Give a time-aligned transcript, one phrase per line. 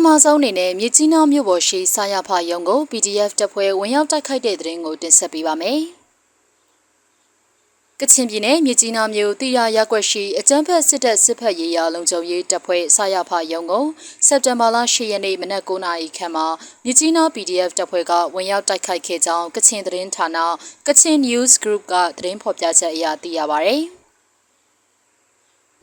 [0.00, 5.80] ထမဆုံးအနေနဲ့မြစ်ကြီးနားမြို့ပေါ်ရှိစာရဖရုံကို PDF တပ်ဖွဲ့ဝင်ရောက်တိုက်ခိုက်တဲ့တဲ့ရင်ကိုတင်ဆက်ပေးပါမယ်။
[8.00, 13.84] ကချင်ပြည်နယ်မြစ်ကြီးနားမြို့တိရရက်ွက်ရှိအကြမ်းဖက်စစ်တပ်စစ်ဖက်ရေးရာလုံခြုံရေးတပ်ဖွဲ့စာရဖရုံကို
[14.26, 16.46] စက်တင်ဘာလ10ရက်နေ့မနက်9:00နာရီခန့်မှာ
[16.84, 20.38] မြစ်ကြီးနား PDF တပ်ဖွဲ့ကဝင်ရောက်တိုက်ခိုက်ခဲ့ကြောင်းကချင်သတင်းဌာန
[20.86, 23.74] ကချင် News Group ကသတင်းဖော်ပြချက်အရသိရပါဗျ။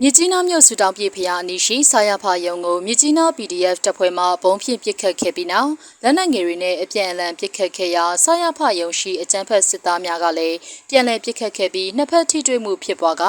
[0.01, 5.71] မြကြီးနားမြို့စူတောင်ပြည်ဖျားအနီးရှိစာရဖာယုံကိုမြကြီးနား PDF တပ်ဖွဲ့မှဘုံဖြင့်ပစ်ခတ်ခဲ့ပြီးနောက်
[6.03, 10.57] လက်နက်ငယ်တွေနဲ့အပြန်အလှန်ပစ်ခတ်ခဲ့ရာစာရဖာယုံရှိအကြမ်းဖက်စစ်သားများကလည်း
[10.89, 13.23] ပြန်လည်ပစ်ခတ်ခဲ့ပြီးနှစ်ဖက်ထိတွေ့မှုဖြစ်ပွားက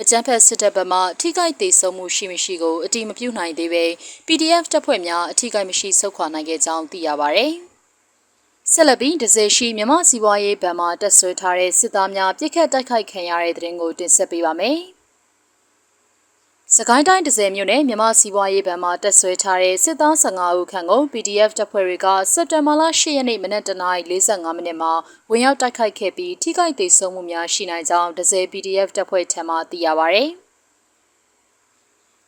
[0.00, 3.84] အကြမ်းဖက်စစ်တပ်ဘက်မှထိခိုက်ဒေဆုံးမှုရှိမရှိကိုအတိမပြုနိုင်သေးပဲ
[4.26, 7.46] PDF တပ်ဖွဲ့များအထိခိုက်မရှိဆုတ်ခွာနိုင်ခဲ့ကြောင်းသိရပါဗျ။
[8.72, 14.80] ဆက်လက်ပြီးဒဇယ်ရှိမြမစီပွားရေးဗန်မှာတက်ဆွဲထားတဲ့စစ်သားများပြစ်ခတ်တိုက်ခိုက်ခံရတဲ့တဲ့ရင်ကိုတင်ဆက်ပေးပါမယ်။
[16.76, 24.92] စကိုင်းတိုင်း30မြို့နယ်မြမစီးပွားရေးဗန်မှာတက်ဆွဲထားတဲ့စစ်သား15ဦးခန့်ကို PDF တပ်ဖွဲ့တွေကစက်တင်ဘာလ10ရက်နေ့မနက်09:45မိနစ်မှာ
[25.30, 30.20] ဝင်ရောက်တိုက်ခိုက်ခဲ့ပြီးထိခိုက်ဒေဆုံးမှုများရှိနိုင်ကြောင်း30 PDF တပ်ဖွဲ့ထံမှသိရပါဗျ။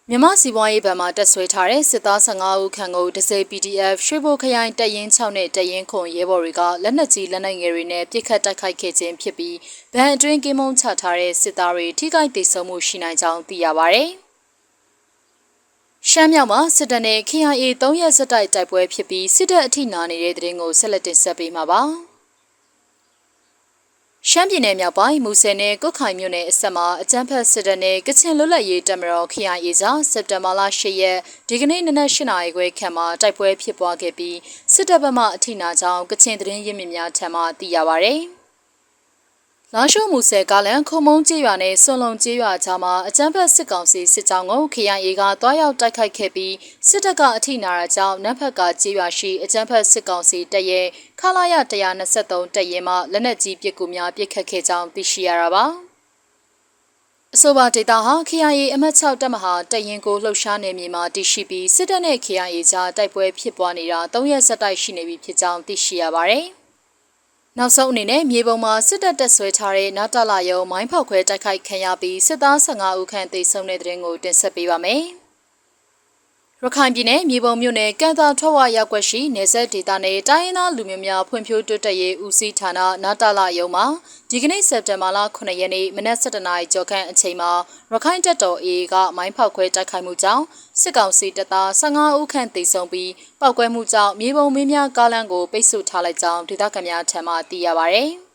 [0.09, 9.57] မြမစီပွားရေးဗန်မှာတက်ဆွဲထားတဲ့စစ်သား15ဦးခန့်ကိုဒဇယ် PDF ရွှေဘိုခရိုင်တပ်ရင်း6နဲ့တပ်ရင်းခွန်ရဲဘော်တွေကလက်နက်ကြီးလက်နက်ငယ်တွေနဲ့ပစ်ခတ်တိုက်ခိုက်ခဲ့ခြင်းဖြစ်ပြီး
[9.93, 14.03] ဗန်အတွင်းကင်းမုံချထားတဲ့စစ်သားတွေထိခိုက်ဒေဆုံးမှုရှိနိုင်ကြောင်းသိရပါဗျ။
[16.11, 21.83] ရှမ်းမြောက်မှာစစ်တပ်နဲ့ KIA 3ရက်စတိုက်တိုက်ပွဲဖြစ်ပြီးစစ်တပ်အထိနာနေတဲ့တဲ့ရင်ကိုဆက်လက်တင်ဆက်ပေးမှာပါ။
[24.31, 31.19] ရှမ်းပြည်နယ်မြောက်ပိုင်းမူဆယ်နယ်ကုတ်ခိုင်မြို့နယ်အဆက်မှာအကြမ်းဖက်စစ်တပ်နဲ့ကချင်လွတ်လပ်ရေးတပ်မတော် KIA ကြားစက်တင်ဘာလ10ရက်
[31.49, 34.37] ဒီကနေ့နနက်8နာရီခွဲခန့်မှာတိုက်ပွဲဖြစ်ပွားခဲ့ပြီး
[34.75, 38.15] စစ်တပ်ဘက်မှအထိနာကြောင်းကချင်သတင်းရင်းမြစ်များထံမှသိရပါဗျ။
[39.77, 46.55] လာရှိုးမူဆယ်ကားလန်ခုံမုံကျေးရွာနဲ့စွန်လုံကျေးရွာကြားမှာအကြမ်းဖက်စစ်ကောင်စီစစ်ကြောင်းကို KIA ကတွားရောက်တိုက်ခိုက်ခဲ့ပြီး
[46.89, 50.87] စစ်တပ်ကအထိနာတာကြောင့်နတ်ဖက်ကကျေးရွာရှိအကြမ်းဖက်စစ်ကောင်စီတပ်ရဲ့
[51.21, 55.65] ခလာရ123တပ်ရဲမှလက်နက်ကြီးပစ်ကူများပစ်ခတ်ခဲ့ကြောင်းသိရှိရတာပါ
[57.35, 66.47] အဆိုပါဒေတာဟာ KIA အမှတ်6တပ်မဟာတရင်ကိုလှုပ်ရှားနေမြေမှာတည်ရှိပြီးစစ်တပ်နဲ့ KIA ကြားတိုက်ပွဲဖြစ်ပွားနေတာ၃ရက်ဆက်တိုက်ရှိနေပြီဖြစ်ကြောင်းသိရှိရပါတယ်။
[67.59, 75.03] နောက်ဆုံးအနေနဲ့မြေပုံမှာစစ်တပ်တက်ဆွဲထားတဲ့နာတလာယုံမိုင်းဖောက်ခွဲတိုက်ခိုက်ခံရပြီးစစ်သား15ဦးခန့်သေဆုံးတဲ့တဲ့ရင်ကိုတင်ဆက်ပေးပါမယ်။
[76.65, 83.87] ရခိုင်ပြည်နယ်မြေပုံမြို့နယ်ကံသာထွက်ဝရောက်ွက်ရှိနေဆက်ဒေသနယ်တိုင်းရင်းသားလူမျိုးများဖွံ့ဖြိုးတိုးတက်ရေးဦးစီးဌာနနာတာလာရုံမှာ
[84.31, 87.53] ဒီကနေ့စက်တင်ဘာလ9ရက်နေ့မနက်7:00နာရီကျော်ခန့်အချိန်မှာ
[87.93, 90.45] ရခိုင်တပ်တော် AA ကမိုင်းဖောက်ခွဲတိုက်ခိုက်မှုကြောင့်
[90.81, 98.01] စစ်ကောင်စီတပ်သား15ဦးခန့်သေဆုံးပြီးပောက်ကွဲမှုကြောင့်မြေပုံမင်းများကားလမ်းကိုပိတ်ဆို့ထားလိုက်ကြောင်းဒေသခံများထံမှသိရပါဗျ။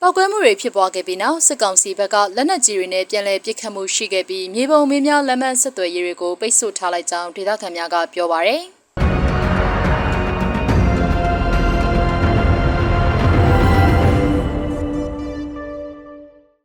[0.00, 8.64] ပောက်ကွဲမှုတွေဖြစ်ပွားခဲ့ပြီးနောက်စစ်ကောင်စီဘက်ကလက်နက်ကြီးတွေနဲ့ပြန်လည်ပစ်ခတ်မှုရှိခဲ့ပြီးမြေပုံမင်းများလက်မှတ်ဆက်သွယ်ရေးတွေကိုပိတ်ဆို့ထားလိုက်ကြောင်းဒေသခံများကပြောပါရယ်။